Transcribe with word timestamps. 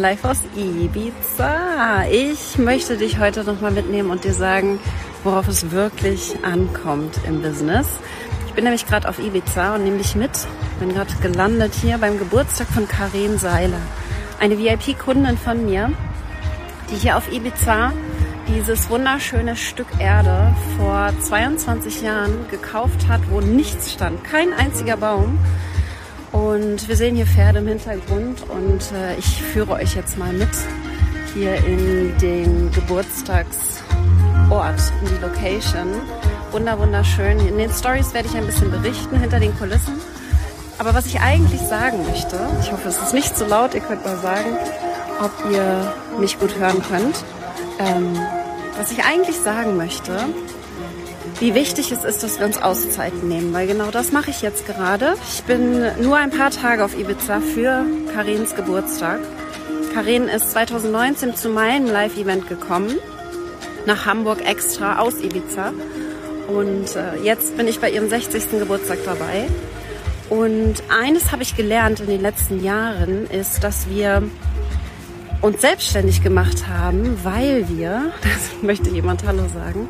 live 0.00 0.24
aus 0.24 0.38
Ibiza. 0.56 2.04
Ich 2.10 2.56
möchte 2.56 2.96
dich 2.96 3.18
heute 3.18 3.42
nochmal 3.42 3.72
mitnehmen 3.72 4.10
und 4.10 4.22
dir 4.22 4.32
sagen, 4.32 4.78
worauf 5.24 5.48
es 5.48 5.72
wirklich 5.72 6.36
ankommt 6.42 7.18
im 7.26 7.42
Business. 7.42 7.88
Ich 8.46 8.52
bin 8.54 8.64
nämlich 8.64 8.86
gerade 8.86 9.08
auf 9.08 9.18
Ibiza 9.18 9.74
und 9.74 9.84
nehme 9.84 9.98
dich 9.98 10.14
mit. 10.14 10.30
Bin 10.78 10.94
gerade 10.94 11.12
gelandet 11.20 11.74
hier 11.74 11.98
beim 11.98 12.18
Geburtstag 12.18 12.68
von 12.68 12.86
Karin 12.86 13.38
Seiler. 13.38 13.80
Eine 14.38 14.58
VIP-Kundin 14.58 15.36
von 15.36 15.66
mir, 15.66 15.90
die 16.90 16.96
hier 16.96 17.16
auf 17.16 17.32
Ibiza 17.32 17.92
dieses 18.46 18.88
wunderschöne 18.90 19.56
Stück 19.56 19.88
Erde 19.98 20.54
vor 20.76 21.12
22 21.20 22.02
Jahren 22.02 22.48
gekauft 22.50 23.08
hat, 23.08 23.20
wo 23.30 23.40
nichts 23.40 23.92
stand, 23.92 24.22
kein 24.22 24.52
einziger 24.52 24.96
Baum 24.96 25.38
und 26.32 26.88
wir 26.88 26.96
sehen 26.96 27.14
hier 27.16 27.26
Pferde 27.26 27.60
im 27.60 27.66
Hintergrund 27.66 28.42
und 28.48 28.80
äh, 28.92 29.16
ich 29.18 29.42
führe 29.42 29.72
euch 29.72 29.94
jetzt 29.94 30.16
mal 30.18 30.32
mit 30.32 30.48
hier 31.34 31.56
in 31.64 32.16
den 32.18 32.70
Geburtstagsort, 32.72 34.80
in 35.00 35.08
die 35.08 35.22
Location. 35.22 35.88
Wunder, 36.50 36.78
wunderschön. 36.78 37.38
In 37.40 37.58
den 37.58 37.70
Stories 37.70 38.14
werde 38.14 38.28
ich 38.28 38.36
ein 38.36 38.46
bisschen 38.46 38.70
berichten 38.70 39.20
hinter 39.20 39.40
den 39.40 39.56
Kulissen. 39.58 39.94
Aber 40.78 40.94
was 40.94 41.06
ich 41.06 41.20
eigentlich 41.20 41.60
sagen 41.60 42.06
möchte, 42.06 42.38
ich 42.60 42.72
hoffe, 42.72 42.88
es 42.88 42.96
ist 42.98 43.12
nicht 43.12 43.36
zu 43.36 43.44
laut, 43.46 43.74
ihr 43.74 43.80
könnt 43.80 44.04
mal 44.04 44.16
sagen, 44.18 44.56
ob 45.20 45.32
ihr 45.52 45.92
mich 46.18 46.38
gut 46.38 46.56
hören 46.56 46.82
könnt. 46.88 47.16
Ähm, 47.78 48.16
was 48.78 48.92
ich 48.92 49.04
eigentlich 49.04 49.36
sagen 49.36 49.76
möchte, 49.76 50.26
wie 51.40 51.54
wichtig 51.54 51.92
es 51.92 52.04
ist, 52.04 52.22
dass 52.22 52.38
wir 52.38 52.46
uns 52.46 52.58
Auszeiten 52.58 53.28
nehmen, 53.28 53.52
weil 53.52 53.66
genau 53.66 53.90
das 53.90 54.12
mache 54.12 54.30
ich 54.30 54.42
jetzt 54.42 54.66
gerade. 54.66 55.14
Ich 55.32 55.42
bin 55.44 55.82
nur 56.02 56.16
ein 56.16 56.30
paar 56.30 56.50
Tage 56.50 56.84
auf 56.84 56.98
Ibiza 56.98 57.40
für 57.40 57.84
Karens 58.12 58.54
Geburtstag. 58.54 59.20
Karin 59.94 60.28
ist 60.28 60.50
2019 60.52 61.36
zu 61.36 61.48
meinem 61.48 61.86
Live-Event 61.86 62.48
gekommen, 62.48 62.96
nach 63.86 64.06
Hamburg 64.06 64.44
extra 64.46 64.98
aus 64.98 65.20
Ibiza. 65.20 65.72
Und 66.48 66.96
äh, 66.96 67.22
jetzt 67.22 67.56
bin 67.56 67.68
ich 67.68 67.80
bei 67.80 67.90
ihrem 67.90 68.08
60. 68.08 68.50
Geburtstag 68.50 68.98
dabei. 69.04 69.48
Und 70.30 70.82
eines 70.88 71.32
habe 71.32 71.42
ich 71.42 71.56
gelernt 71.56 72.00
in 72.00 72.06
den 72.06 72.20
letzten 72.20 72.62
Jahren, 72.62 73.26
ist, 73.26 73.64
dass 73.64 73.88
wir 73.88 74.22
uns 75.40 75.60
selbstständig 75.60 76.22
gemacht 76.22 76.66
haben, 76.68 77.18
weil 77.22 77.68
wir, 77.68 78.12
das 78.22 78.62
möchte 78.62 78.90
jemand 78.90 79.24
Hallo 79.26 79.44
sagen, 79.52 79.88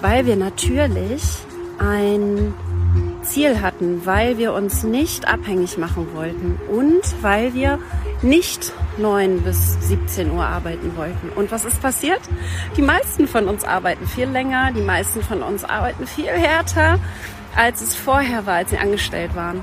weil 0.00 0.26
wir 0.26 0.36
natürlich 0.36 1.22
ein 1.78 2.54
Ziel 3.22 3.60
hatten, 3.60 4.04
weil 4.04 4.38
wir 4.38 4.52
uns 4.52 4.82
nicht 4.82 5.28
abhängig 5.28 5.78
machen 5.78 6.08
wollten 6.14 6.58
und 6.70 7.02
weil 7.20 7.54
wir 7.54 7.78
nicht 8.22 8.72
9 8.96 9.42
bis 9.42 9.76
17 9.88 10.32
Uhr 10.32 10.44
arbeiten 10.44 10.96
wollten. 10.96 11.28
Und 11.36 11.52
was 11.52 11.64
ist 11.64 11.80
passiert? 11.80 12.20
Die 12.76 12.82
meisten 12.82 13.28
von 13.28 13.48
uns 13.48 13.64
arbeiten 13.64 14.06
viel 14.06 14.28
länger, 14.28 14.72
die 14.72 14.82
meisten 14.82 15.22
von 15.22 15.42
uns 15.42 15.64
arbeiten 15.64 16.06
viel 16.06 16.26
härter, 16.26 16.98
als 17.54 17.80
es 17.80 17.94
vorher 17.94 18.46
war, 18.46 18.54
als 18.54 18.70
sie 18.70 18.78
angestellt 18.78 19.34
waren. 19.36 19.62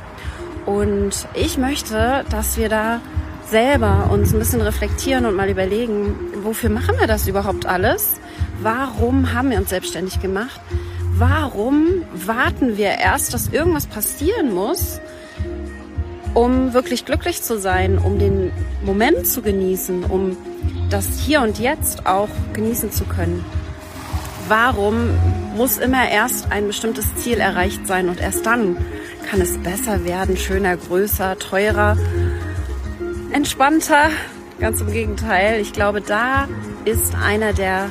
Und 0.65 1.27
ich 1.33 1.57
möchte, 1.57 2.25
dass 2.29 2.57
wir 2.57 2.69
da 2.69 3.01
selber 3.47 4.09
uns 4.11 4.33
ein 4.33 4.39
bisschen 4.39 4.61
reflektieren 4.61 5.25
und 5.25 5.35
mal 5.35 5.49
überlegen, 5.49 6.15
wofür 6.43 6.69
machen 6.69 6.95
wir 6.99 7.07
das 7.07 7.27
überhaupt 7.27 7.65
alles? 7.65 8.19
Warum 8.61 9.33
haben 9.33 9.51
wir 9.51 9.57
uns 9.57 9.69
selbstständig 9.69 10.21
gemacht? 10.21 10.59
Warum 11.17 12.03
warten 12.13 12.77
wir 12.77 12.89
erst, 12.89 13.33
dass 13.33 13.47
irgendwas 13.47 13.87
passieren 13.87 14.53
muss, 14.53 14.99
um 16.33 16.73
wirklich 16.73 17.05
glücklich 17.05 17.41
zu 17.41 17.57
sein, 17.59 17.97
um 17.97 18.19
den 18.19 18.51
Moment 18.83 19.25
zu 19.25 19.41
genießen, 19.41 20.03
um 20.03 20.35
das 20.89 21.19
Hier 21.19 21.41
und 21.41 21.59
Jetzt 21.59 22.05
auch 22.05 22.29
genießen 22.53 22.91
zu 22.91 23.05
können? 23.05 23.45
Warum 24.47 25.09
muss 25.55 25.77
immer 25.77 26.09
erst 26.09 26.51
ein 26.51 26.67
bestimmtes 26.67 27.15
Ziel 27.15 27.39
erreicht 27.39 27.87
sein 27.87 28.09
und 28.09 28.19
erst 28.19 28.45
dann 28.45 28.77
kann 29.29 29.41
es 29.41 29.57
besser 29.57 30.05
werden, 30.05 30.37
schöner, 30.37 30.77
größer, 30.77 31.39
teurer, 31.39 31.97
entspannter? 33.31 34.09
Ganz 34.59 34.81
im 34.81 34.91
Gegenteil. 34.91 35.59
Ich 35.61 35.73
glaube, 35.73 36.01
da 36.01 36.47
ist 36.85 37.15
einer 37.15 37.53
der 37.53 37.89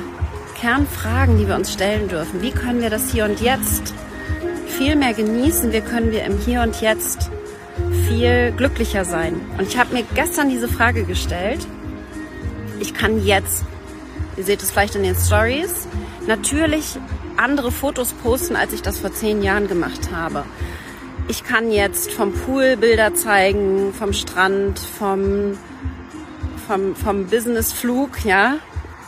Kernfragen, 0.65 1.37
die 1.37 1.47
wir 1.47 1.53
uns 1.53 1.71
stellen 1.71 2.07
dürfen. 2.07 2.41
Wie 2.41 2.49
können 2.49 2.81
wir 2.81 2.89
das 2.89 3.11
Hier 3.11 3.25
und 3.25 3.39
Jetzt 3.39 3.93
viel 4.65 4.95
mehr 4.95 5.13
genießen? 5.13 5.71
Wie 5.71 5.81
können 5.81 6.11
wir 6.11 6.25
im 6.25 6.39
Hier 6.39 6.63
und 6.63 6.81
Jetzt 6.81 7.29
viel 8.07 8.51
glücklicher 8.51 9.05
sein? 9.05 9.39
Und 9.59 9.67
ich 9.67 9.77
habe 9.77 9.93
mir 9.93 10.03
gestern 10.15 10.49
diese 10.49 10.67
Frage 10.67 11.03
gestellt. 11.03 11.59
Ich 12.79 12.95
kann 12.95 13.23
jetzt, 13.23 13.63
ihr 14.37 14.43
seht 14.43 14.63
es 14.63 14.71
vielleicht 14.71 14.95
in 14.95 15.03
den 15.03 15.15
Stories, 15.15 15.87
natürlich 16.25 16.97
andere 17.37 17.71
Fotos 17.71 18.13
posten, 18.13 18.55
als 18.55 18.73
ich 18.73 18.81
das 18.81 18.97
vor 18.97 19.13
zehn 19.13 19.43
Jahren 19.43 19.67
gemacht 19.67 20.09
habe. 20.11 20.45
Ich 21.27 21.43
kann 21.43 21.69
jetzt 21.69 22.11
vom 22.11 22.33
Pool 22.33 22.75
Bilder 22.75 23.13
zeigen, 23.13 23.93
vom 23.93 24.13
Strand, 24.13 24.79
vom, 24.79 25.59
vom, 26.65 26.95
vom 26.95 27.27
Businessflug, 27.27 28.25
ja. 28.25 28.55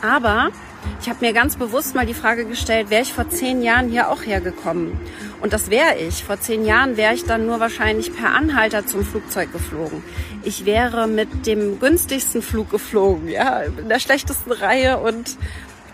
Aber 0.02 0.50
ich 1.00 1.08
habe 1.08 1.24
mir 1.24 1.32
ganz 1.32 1.56
bewusst 1.56 1.94
mal 1.94 2.06
die 2.06 2.14
Frage 2.14 2.44
gestellt, 2.44 2.90
wäre 2.90 3.02
ich 3.02 3.12
vor 3.12 3.28
zehn 3.28 3.62
Jahren 3.62 3.88
hier 3.88 4.10
auch 4.10 4.22
hergekommen? 4.22 4.98
Und 5.40 5.52
das 5.52 5.70
wäre 5.70 5.96
ich. 5.96 6.24
Vor 6.24 6.40
zehn 6.40 6.64
Jahren 6.64 6.96
wäre 6.96 7.14
ich 7.14 7.24
dann 7.24 7.46
nur 7.46 7.60
wahrscheinlich 7.60 8.14
per 8.14 8.34
Anhalter 8.34 8.86
zum 8.86 9.04
Flugzeug 9.04 9.52
geflogen. 9.52 10.02
Ich 10.42 10.64
wäre 10.64 11.06
mit 11.06 11.46
dem 11.46 11.80
günstigsten 11.80 12.42
Flug 12.42 12.70
geflogen, 12.70 13.28
ja, 13.28 13.60
in 13.62 13.88
der 13.88 13.98
schlechtesten 13.98 14.52
Reihe 14.52 14.98
und 14.98 15.36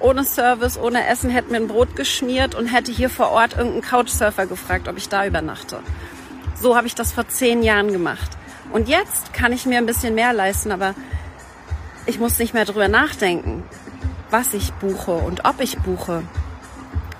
ohne 0.00 0.24
Service, 0.24 0.78
ohne 0.78 1.06
Essen, 1.06 1.30
hätte 1.30 1.50
mir 1.50 1.58
ein 1.58 1.68
Brot 1.68 1.96
geschmiert 1.96 2.54
und 2.54 2.66
hätte 2.66 2.92
hier 2.92 3.08
vor 3.08 3.30
Ort 3.30 3.52
irgendeinen 3.56 3.82
Couchsurfer 3.82 4.46
gefragt, 4.46 4.86
ob 4.88 4.98
ich 4.98 5.08
da 5.08 5.26
übernachte. 5.26 5.80
So 6.60 6.76
habe 6.76 6.86
ich 6.86 6.94
das 6.94 7.12
vor 7.12 7.26
zehn 7.28 7.62
Jahren 7.62 7.90
gemacht. 7.90 8.30
Und 8.72 8.88
jetzt 8.88 9.32
kann 9.32 9.52
ich 9.52 9.66
mir 9.66 9.78
ein 9.78 9.86
bisschen 9.86 10.14
mehr 10.14 10.32
leisten, 10.32 10.72
aber 10.72 10.94
ich 12.06 12.18
muss 12.18 12.38
nicht 12.38 12.52
mehr 12.52 12.64
drüber 12.64 12.88
nachdenken 12.88 13.62
was 14.34 14.52
ich 14.52 14.72
buche 14.72 15.12
und 15.12 15.44
ob 15.44 15.60
ich 15.60 15.78
buche. 15.78 16.24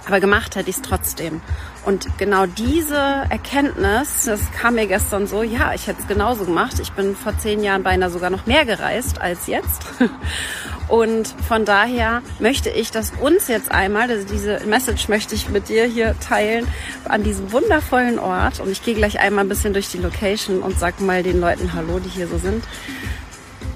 Aber 0.04 0.18
gemacht 0.18 0.56
hätte 0.56 0.68
ich 0.68 0.74
es 0.74 0.82
trotzdem. 0.82 1.40
Und 1.84 2.08
genau 2.18 2.46
diese 2.46 2.96
Erkenntnis, 3.30 4.24
das 4.24 4.40
kam 4.50 4.74
mir 4.74 4.88
gestern 4.88 5.28
so, 5.28 5.44
ja, 5.44 5.72
ich 5.74 5.86
hätte 5.86 6.00
es 6.02 6.08
genauso 6.08 6.44
gemacht. 6.44 6.80
Ich 6.82 6.90
bin 6.90 7.14
vor 7.14 7.38
zehn 7.38 7.62
Jahren 7.62 7.84
beinahe 7.84 8.10
sogar 8.10 8.30
noch 8.30 8.46
mehr 8.46 8.64
gereist 8.64 9.20
als 9.20 9.46
jetzt. 9.46 9.82
Und 10.88 11.28
von 11.46 11.64
daher 11.64 12.20
möchte 12.40 12.68
ich, 12.68 12.90
dass 12.90 13.12
uns 13.20 13.46
jetzt 13.46 13.70
einmal, 13.70 14.10
also 14.10 14.26
diese 14.26 14.66
Message 14.66 15.08
möchte 15.08 15.36
ich 15.36 15.48
mit 15.48 15.68
dir 15.68 15.84
hier 15.84 16.16
teilen, 16.18 16.66
an 17.04 17.22
diesem 17.22 17.52
wundervollen 17.52 18.18
Ort. 18.18 18.58
Und 18.58 18.72
ich 18.72 18.82
gehe 18.82 18.96
gleich 18.96 19.20
einmal 19.20 19.44
ein 19.44 19.48
bisschen 19.48 19.72
durch 19.72 19.88
die 19.88 19.98
Location 19.98 20.62
und 20.62 20.80
sag 20.80 21.00
mal 21.00 21.22
den 21.22 21.40
Leuten 21.40 21.74
Hallo, 21.74 22.00
die 22.00 22.08
hier 22.08 22.26
so 22.26 22.38
sind 22.38 22.64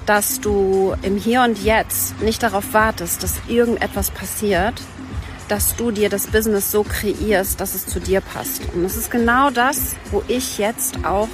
dass 0.09 0.41
du 0.41 0.95
im 1.03 1.17
Hier 1.17 1.43
und 1.43 1.63
Jetzt 1.63 2.19
nicht 2.19 2.41
darauf 2.41 2.73
wartest, 2.73 3.21
dass 3.21 3.35
irgendetwas 3.47 4.09
passiert, 4.09 4.73
dass 5.49 5.75
du 5.75 5.91
dir 5.91 6.09
das 6.09 6.25
Business 6.25 6.71
so 6.71 6.81
kreierst, 6.81 7.61
dass 7.61 7.75
es 7.75 7.85
zu 7.85 7.99
dir 7.99 8.19
passt. 8.19 8.63
Und 8.73 8.81
das 8.81 8.97
ist 8.97 9.11
genau 9.11 9.51
das, 9.51 9.95
wo 10.09 10.23
ich 10.27 10.57
jetzt 10.57 11.05
auch 11.05 11.27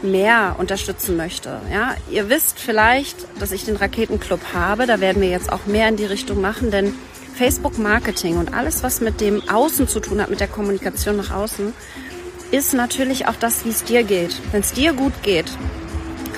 mehr 0.00 0.56
unterstützen 0.56 1.18
möchte. 1.18 1.60
Ja, 1.70 1.96
ihr 2.10 2.30
wisst 2.30 2.58
vielleicht, 2.58 3.26
dass 3.38 3.52
ich 3.52 3.66
den 3.66 3.76
Raketenclub 3.76 4.40
habe. 4.54 4.86
Da 4.86 4.98
werden 5.00 5.20
wir 5.20 5.28
jetzt 5.28 5.52
auch 5.52 5.66
mehr 5.66 5.86
in 5.90 5.96
die 5.96 6.06
Richtung 6.06 6.40
machen, 6.40 6.70
denn 6.70 6.94
Facebook 7.34 7.76
Marketing 7.76 8.38
und 8.38 8.54
alles, 8.54 8.82
was 8.82 9.02
mit 9.02 9.20
dem 9.20 9.46
Außen 9.50 9.86
zu 9.86 10.00
tun 10.00 10.22
hat, 10.22 10.30
mit 10.30 10.40
der 10.40 10.48
Kommunikation 10.48 11.18
nach 11.18 11.30
außen, 11.30 11.74
ist 12.52 12.72
natürlich 12.72 13.28
auch 13.28 13.36
das, 13.36 13.66
wie 13.66 13.70
es 13.70 13.84
dir 13.84 14.02
geht. 14.02 14.34
Wenn 14.50 14.62
es 14.62 14.72
dir 14.72 14.94
gut 14.94 15.12
geht, 15.22 15.52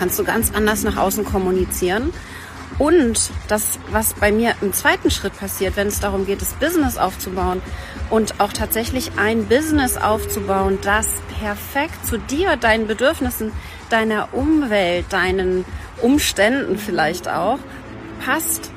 kannst 0.00 0.18
du 0.18 0.24
ganz 0.24 0.50
anders 0.54 0.82
nach 0.82 0.96
außen 0.96 1.26
kommunizieren. 1.26 2.14
Und 2.78 3.30
das, 3.48 3.78
was 3.90 4.14
bei 4.14 4.32
mir 4.32 4.54
im 4.62 4.72
zweiten 4.72 5.10
Schritt 5.10 5.38
passiert, 5.38 5.76
wenn 5.76 5.88
es 5.88 6.00
darum 6.00 6.24
geht, 6.24 6.40
das 6.40 6.54
Business 6.54 6.96
aufzubauen 6.96 7.60
und 8.08 8.40
auch 8.40 8.54
tatsächlich 8.54 9.12
ein 9.18 9.44
Business 9.44 9.98
aufzubauen, 9.98 10.78
das 10.80 11.06
perfekt 11.38 12.06
zu 12.06 12.18
dir, 12.18 12.56
deinen 12.56 12.86
Bedürfnissen, 12.86 13.52
deiner 13.90 14.32
Umwelt, 14.32 15.04
deinen 15.10 15.66
Umständen 16.00 16.78
vielleicht 16.78 17.28
auch 17.28 17.58
passt, 18.24 18.70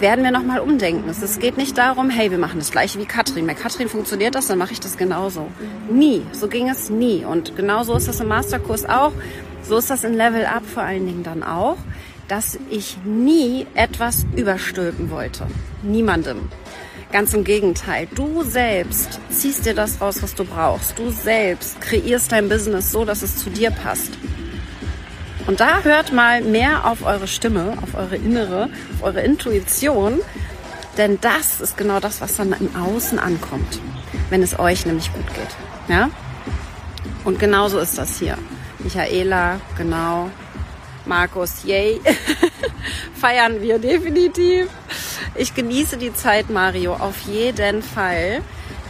werden 0.00 0.24
wir 0.24 0.30
nochmal 0.30 0.60
umdenken. 0.60 1.08
Es 1.08 1.38
geht 1.38 1.56
nicht 1.56 1.76
darum, 1.76 2.10
hey, 2.10 2.30
wir 2.30 2.38
machen 2.38 2.58
das 2.58 2.70
gleiche 2.70 2.98
wie 2.98 3.06
Katrin. 3.06 3.46
Bei 3.46 3.54
Katrin 3.54 3.88
funktioniert 3.88 4.34
das, 4.34 4.46
dann 4.46 4.58
mache 4.58 4.72
ich 4.72 4.80
das 4.80 4.96
genauso. 4.96 5.48
Nie. 5.90 6.22
So 6.32 6.48
ging 6.48 6.68
es 6.68 6.90
nie. 6.90 7.24
Und 7.24 7.56
genauso 7.56 7.96
ist 7.96 8.08
das 8.08 8.20
im 8.20 8.28
Masterkurs 8.28 8.88
auch. 8.88 9.12
So 9.68 9.76
ist 9.76 9.90
das 9.90 10.02
in 10.02 10.14
Level 10.14 10.46
Up 10.46 10.64
vor 10.64 10.82
allen 10.82 11.06
Dingen 11.06 11.22
dann 11.22 11.42
auch, 11.42 11.76
dass 12.26 12.58
ich 12.70 12.96
nie 13.04 13.66
etwas 13.74 14.24
überstülpen 14.34 15.10
wollte. 15.10 15.46
Niemandem. 15.82 16.48
Ganz 17.12 17.34
im 17.34 17.44
Gegenteil. 17.44 18.08
Du 18.14 18.42
selbst 18.44 19.20
ziehst 19.28 19.66
dir 19.66 19.74
das 19.74 20.00
raus, 20.00 20.22
was 20.22 20.34
du 20.34 20.44
brauchst. 20.44 20.98
Du 20.98 21.10
selbst 21.10 21.80
kreierst 21.82 22.32
dein 22.32 22.48
Business 22.48 22.92
so, 22.92 23.04
dass 23.04 23.20
es 23.20 23.36
zu 23.36 23.50
dir 23.50 23.70
passt. 23.70 24.12
Und 25.46 25.60
da 25.60 25.82
hört 25.82 26.12
mal 26.12 26.42
mehr 26.42 26.86
auf 26.86 27.04
eure 27.04 27.26
Stimme, 27.26 27.74
auf 27.82 27.94
eure 27.94 28.16
innere, 28.16 28.70
auf 28.94 29.02
eure 29.02 29.20
Intuition. 29.20 30.20
Denn 30.96 31.18
das 31.20 31.60
ist 31.60 31.76
genau 31.76 32.00
das, 32.00 32.22
was 32.22 32.36
dann 32.36 32.52
im 32.52 32.74
Außen 32.74 33.18
ankommt, 33.18 33.80
wenn 34.30 34.42
es 34.42 34.58
euch 34.58 34.86
nämlich 34.86 35.12
gut 35.12 35.26
geht. 35.34 35.56
Ja? 35.94 36.10
Und 37.24 37.38
genauso 37.38 37.78
ist 37.78 37.98
das 37.98 38.18
hier. 38.18 38.36
Michaela, 38.78 39.60
genau. 39.76 40.30
Markus, 41.04 41.64
yay. 41.64 42.00
Feiern 43.14 43.60
wir 43.60 43.78
definitiv. 43.78 44.68
Ich 45.34 45.54
genieße 45.54 45.96
die 45.96 46.12
Zeit, 46.12 46.50
Mario, 46.50 46.94
auf 46.94 47.20
jeden 47.22 47.82
Fall. 47.82 48.42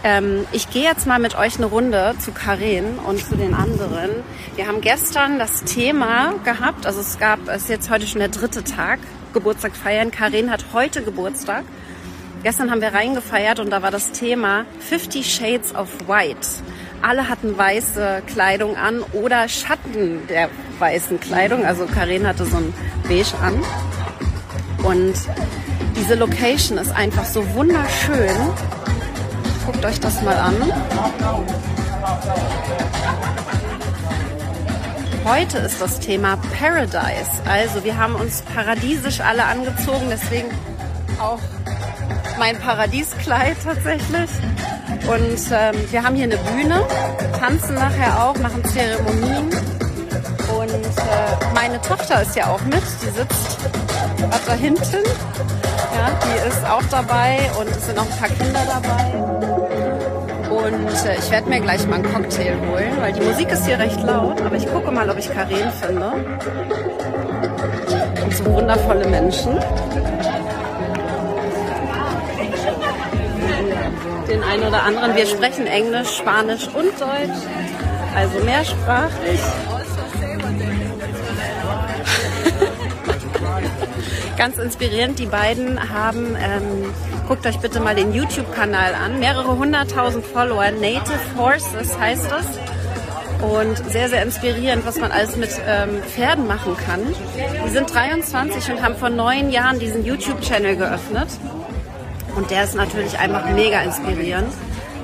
Ähm, 0.05 0.46
ich 0.52 0.70
gehe 0.70 0.85
jetzt 0.85 1.06
mal 1.06 1.19
mit 1.19 1.37
euch 1.37 1.56
eine 1.56 1.67
Runde 1.67 2.14
zu 2.19 2.32
Karen 2.32 2.99
und 2.99 3.25
zu 3.25 3.37
den 3.37 3.55
anderen. 3.55 4.11
Wir 4.55 4.67
haben 4.67 4.81
gestern 4.81 5.38
das 5.38 5.64
Thema 5.64 6.34
gehabt, 6.44 6.87
also 6.87 7.00
es 7.00 7.19
gab, 7.19 7.49
es 7.49 7.62
ist 7.62 7.69
jetzt 7.69 7.91
heute 7.91 8.06
schon 8.06 8.20
der 8.20 8.29
dritte 8.29 8.62
Tag, 8.62 9.00
Geburtstag 9.32 9.76
feiern. 9.76 10.11
Karen 10.11 10.50
hat 10.50 10.67
heute 10.73 11.02
Geburtstag. 11.02 11.64
Gestern 12.44 12.70
haben 12.70 12.81
wir 12.81 12.94
reingefeiert 12.94 13.58
und 13.58 13.70
da 13.70 13.82
war 13.82 13.91
das 13.91 14.12
Thema 14.12 14.64
50 14.88 15.34
Shades 15.34 15.75
of 15.75 15.88
White. 16.06 16.46
Alle 17.00 17.28
hatten 17.28 17.56
weiße 17.56 18.22
Kleidung 18.26 18.76
an 18.76 19.02
oder 19.12 19.48
Schatten 19.48 20.26
der 20.28 20.48
weißen 20.78 21.20
Kleidung. 21.20 21.64
Also 21.64 21.86
Karen 21.86 22.26
hatte 22.26 22.44
so 22.44 22.56
ein 22.56 22.74
Beige 23.08 23.34
an. 23.42 23.62
Und 24.84 25.14
diese 25.96 26.14
Location 26.14 26.78
ist 26.78 26.90
einfach 26.92 27.24
so 27.24 27.54
wunderschön. 27.54 28.36
Guckt 29.66 29.84
euch 29.84 30.00
das 30.00 30.22
mal 30.22 30.36
an. 30.36 30.54
Heute 35.24 35.58
ist 35.58 35.80
das 35.80 36.00
Thema 36.00 36.38
Paradise. 36.58 37.42
Also 37.46 37.84
wir 37.84 37.96
haben 37.96 38.14
uns 38.14 38.42
paradiesisch 38.54 39.20
alle 39.20 39.44
angezogen, 39.44 40.06
deswegen 40.10 40.48
auch 41.20 41.40
mein 42.38 42.58
Paradieskleid 42.58 43.56
tatsächlich. 43.62 44.30
Und 45.06 45.38
ähm, 45.52 45.90
wir 45.90 46.02
haben 46.02 46.14
hier 46.16 46.24
eine 46.24 46.36
Bühne, 46.36 46.84
tanzen 47.38 47.74
nachher 47.74 48.24
auch, 48.24 48.36
machen 48.38 48.64
Zeremonien. 48.64 49.48
Und 50.56 50.70
äh, 50.70 51.54
meine 51.54 51.80
Tochter 51.80 52.22
ist 52.22 52.34
ja 52.34 52.48
auch 52.48 52.60
mit, 52.62 52.82
die 53.02 53.10
sitzt 53.10 53.58
da 54.48 54.54
hinten. 54.54 55.04
Ja, 55.94 56.10
die 56.24 56.48
ist 56.48 56.64
auch 56.64 56.82
dabei 56.90 57.38
und 57.60 57.68
es 57.68 57.86
sind 57.86 57.96
noch 57.96 58.10
ein 58.10 58.18
paar 58.18 58.28
Kinder 58.28 58.60
dabei. 58.66 59.38
Und 60.50 61.06
äh, 61.06 61.18
ich 61.18 61.30
werde 61.30 61.48
mir 61.50 61.60
gleich 61.60 61.86
mal 61.86 61.96
einen 61.96 62.12
Cocktail 62.12 62.56
holen, 62.70 62.92
weil 63.00 63.12
die 63.12 63.20
Musik 63.20 63.50
ist 63.50 63.66
hier 63.66 63.78
recht 63.78 64.02
laut. 64.02 64.40
Aber 64.40 64.56
ich 64.56 64.66
gucke 64.66 64.90
mal, 64.90 65.08
ob 65.10 65.18
ich 65.18 65.30
Karen 65.30 65.70
finde. 65.80 66.12
Und 68.24 68.34
so 68.34 68.44
wundervolle 68.46 69.06
Menschen. 69.06 69.58
Den 74.28 74.42
einen 74.42 74.64
oder 74.64 74.82
anderen. 74.82 75.16
Wir 75.16 75.26
sprechen 75.26 75.66
Englisch, 75.66 76.16
Spanisch 76.16 76.69
und 76.69 77.00
Deutsch. 77.00 77.40
Also 78.14 78.38
mehrsprachig. 78.44 79.38
Ganz 84.36 84.58
inspirierend. 84.58 85.19
Die 85.19 85.26
beiden 85.26 85.92
haben, 85.92 86.36
ähm, 86.36 86.94
guckt 87.26 87.46
euch 87.46 87.58
bitte 87.58 87.80
mal 87.80 87.94
den 87.94 88.12
YouTube-Kanal 88.12 88.94
an. 88.94 89.19
Mehrere 89.19 89.56
hunderttausend 89.56 90.26
Follower. 90.26 90.70
Native 90.72 91.38
Horses 91.38 91.98
heißt 91.98 92.31
das. 92.31 92.46
Und 93.40 93.76
sehr, 93.90 94.08
sehr 94.08 94.22
inspirierend, 94.22 94.84
was 94.84 94.98
man 94.98 95.10
alles 95.10 95.36
mit 95.36 95.50
ähm, 95.66 96.02
Pferden 96.02 96.46
machen 96.46 96.76
kann. 96.76 97.00
Die 97.64 97.70
sind 97.70 97.94
23 97.94 98.72
und 98.72 98.82
haben 98.82 98.96
vor 98.96 99.10
neun 99.10 99.50
Jahren 99.50 99.78
diesen 99.78 100.04
YouTube-Channel 100.04 100.76
geöffnet. 100.76 101.28
Und 102.38 102.52
der 102.52 102.62
ist 102.62 102.76
natürlich 102.76 103.19
einfach 103.19 103.50
mega 103.50 103.81
inspirierend. 103.81 104.55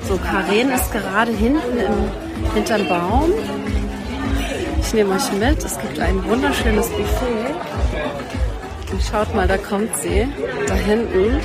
So, 0.07 0.17
Karen 0.17 0.71
ist 0.71 0.89
gerade 0.93 1.33
hinten 1.33 1.77
im, 1.77 2.53
hinterm 2.53 2.87
Baum. 2.87 3.33
Ich 4.79 4.93
nehme 4.93 5.15
euch 5.15 5.29
mit. 5.33 5.61
Es 5.61 5.77
gibt 5.77 5.99
ein 5.99 6.23
wunderschönes 6.23 6.87
Buffet. 6.87 7.53
Und 8.89 9.03
schaut 9.03 9.35
mal, 9.35 9.49
da 9.49 9.57
kommt 9.57 9.97
sie. 9.97 10.29
Da 10.65 10.75
hinten. 10.75 11.41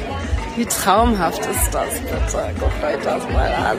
Wie 0.56 0.64
traumhaft 0.64 1.40
ist 1.40 1.74
das 1.74 1.98
bitte? 1.98 2.54
Guckt 2.60 2.84
euch 2.84 3.02
das 3.02 3.24
mal 3.32 3.52
an. 3.52 3.78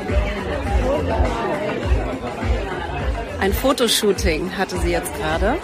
Ein 3.39 3.53
Fotoshooting 3.53 4.57
hatte 4.57 4.77
sie 4.79 4.91
jetzt 4.91 5.15
gerade. 5.15 5.55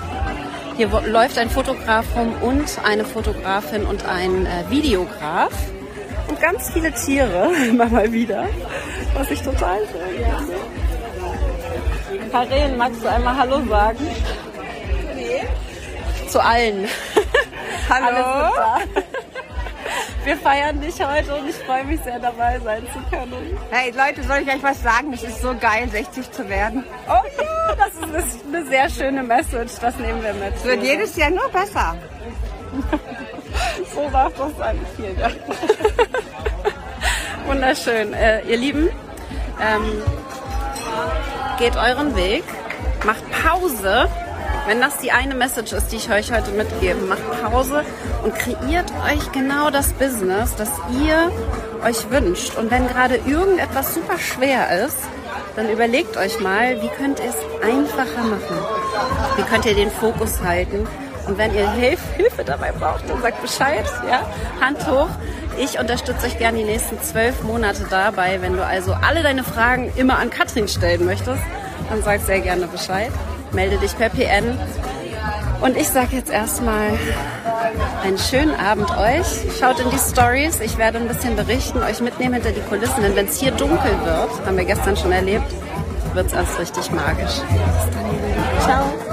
Hier 0.77 0.87
läuft 1.07 1.37
ein 1.39 1.49
Fotograf 1.49 2.05
rum 2.15 2.33
und 2.41 2.79
eine 2.85 3.03
Fotografin 3.03 3.83
und 3.83 4.07
ein 4.07 4.45
äh, 4.45 4.69
Videograf. 4.69 5.51
Und 6.27 6.41
ganz 6.41 6.69
viele 6.71 6.91
Tiere, 6.91 7.51
immer 7.69 7.85
mal 7.85 8.11
wieder. 8.11 8.47
Was 9.13 9.31
ich 9.31 9.41
total 9.41 9.79
schön 9.87 10.01
finde. 10.17 10.55
Karen, 12.31 12.77
magst 12.77 13.03
du 13.03 13.07
einmal 13.07 13.37
Hallo 13.37 13.61
sagen? 13.67 14.07
Nee. 15.15 15.43
Zu 16.27 16.39
allen. 16.43 16.87
Hallo. 17.89 18.51
Wir 20.27 20.35
feiern 20.35 20.81
dich 20.81 20.95
heute 20.99 21.35
und 21.35 21.47
ich 21.47 21.55
freue 21.55 21.85
mich 21.85 22.01
sehr 22.01 22.19
dabei 22.19 22.59
sein 22.59 22.83
zu 22.91 22.99
können. 23.09 23.57
Hey 23.71 23.91
Leute, 23.91 24.23
soll 24.27 24.39
ich 24.39 24.53
euch 24.53 24.61
was 24.61 24.83
sagen? 24.83 25.13
Es 25.13 25.23
ist 25.23 25.41
so 25.41 25.55
geil, 25.57 25.87
60 25.89 26.29
zu 26.31 26.49
werden. 26.49 26.83
Oh 27.07 27.41
ja, 27.41 27.75
das 27.75 27.93
ist 28.25 28.45
eine 28.45 28.65
sehr 28.65 28.89
schöne 28.89 29.23
Message. 29.23 29.75
Das 29.79 29.95
nehmen 29.97 30.21
wir 30.21 30.33
mit. 30.33 30.53
Es 30.57 30.65
wird 30.65 30.83
jedes 30.83 31.15
Jahr 31.15 31.29
nur 31.29 31.47
besser. 31.47 31.95
so 33.95 34.09
sagt 34.11 34.37
das 34.37 34.59
eigentlich 34.59 34.89
viel. 34.97 35.15
Ja. 35.17 35.29
Wunderschön. 37.47 38.13
Äh, 38.13 38.41
ihr 38.41 38.57
Lieben, 38.57 38.89
ähm, 39.61 40.03
geht 41.57 41.75
euren 41.75 42.15
Weg, 42.15 42.43
macht 43.05 43.23
Pause 43.31 44.07
wenn 44.67 44.81
das 44.81 44.97
die 44.97 45.13
eine 45.13 45.33
Message 45.33 45.71
ist, 45.71 45.93
die 45.93 45.95
ich 45.95 46.11
euch 46.11 46.29
heute 46.29 46.51
mitgebe, 46.51 46.99
macht 46.99 47.23
Pause 47.41 47.85
und 48.21 48.35
kreiert 48.35 48.91
euch 49.05 49.31
genau 49.31 49.69
das 49.69 49.93
Business, 49.93 50.55
das 50.57 50.69
ihr 51.01 51.31
euch 51.85 52.11
wünscht. 52.11 52.57
Und 52.57 52.69
wenn 52.69 52.85
gerade 52.85 53.15
irgendetwas 53.25 53.93
super 53.93 54.17
schwer 54.19 54.85
ist, 54.85 54.97
dann 55.55 55.69
überlegt 55.69 56.17
euch 56.17 56.41
mal, 56.41 56.81
wie 56.81 56.89
könnt 56.89 57.19
ihr 57.19 57.29
es 57.29 57.65
einfacher 57.65 58.23
machen? 58.23 58.57
Wie 59.37 59.43
könnt 59.43 59.65
ihr 59.65 59.73
den 59.73 59.89
Fokus 59.89 60.41
halten? 60.43 60.85
Und 61.27 61.37
wenn 61.37 61.55
ihr 61.55 61.71
Hilf 61.71 62.01
Hilfe 62.17 62.43
dabei 62.43 62.73
braucht, 62.73 63.09
dann 63.09 63.21
sagt 63.21 63.41
Bescheid, 63.41 63.85
ja? 64.05 64.29
Hand 64.59 64.85
hoch. 64.85 65.09
Ich 65.59 65.79
unterstütze 65.79 66.27
euch 66.27 66.37
gerne 66.37 66.59
die 66.59 66.63
nächsten 66.63 67.01
zwölf 67.01 67.43
Monate 67.43 67.85
dabei. 67.89 68.41
Wenn 68.41 68.53
du 68.53 68.65
also 68.65 68.93
alle 68.93 69.23
deine 69.23 69.43
Fragen 69.43 69.91
immer 69.95 70.19
an 70.19 70.29
Katrin 70.29 70.67
stellen 70.67 71.05
möchtest, 71.05 71.41
dann 71.89 72.03
sag 72.03 72.21
sehr 72.21 72.41
gerne 72.41 72.67
Bescheid 72.67 73.11
melde 73.51 73.77
dich 73.77 73.97
per 73.97 74.09
PN. 74.09 74.57
Und 75.61 75.75
ich 75.75 75.87
sage 75.87 76.15
jetzt 76.15 76.29
erstmal 76.29 76.91
einen 78.03 78.17
schönen 78.17 78.55
Abend 78.55 78.89
euch. 78.91 79.25
Schaut 79.59 79.79
in 79.79 79.89
die 79.89 79.97
Stories. 79.97 80.59
Ich 80.59 80.77
werde 80.77 80.99
ein 80.99 81.07
bisschen 81.07 81.35
berichten, 81.35 81.79
euch 81.79 81.99
mitnehmen 81.99 82.35
hinter 82.35 82.51
die 82.51 82.61
Kulissen. 82.61 83.01
Denn 83.01 83.15
wenn 83.15 83.25
es 83.25 83.39
hier 83.39 83.51
dunkel 83.51 83.91
wird, 84.03 84.45
haben 84.45 84.57
wir 84.57 84.65
gestern 84.65 84.95
schon 84.95 85.11
erlebt, 85.11 85.51
wird 86.13 86.27
es 86.27 86.33
erst 86.33 86.59
richtig 86.59 86.91
magisch. 86.91 87.41
Bis 87.41 87.93
dann. 87.93 88.61
Ciao. 88.61 89.06